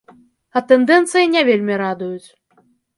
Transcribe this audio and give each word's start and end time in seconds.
А 0.55 0.63
тэндэнцыі 0.71 1.29
не 1.37 1.41
вельмі 1.53 1.81
радуюць. 1.85 2.29